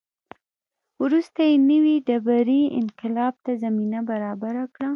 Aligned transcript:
وروسته 1.03 1.41
یې 1.49 1.55
نوې 1.69 1.95
ډبرې 2.07 2.61
انقلاب 2.79 3.33
ته 3.45 3.51
زمینه 3.63 3.99
برابره 4.09 4.63
کړه. 4.75 4.89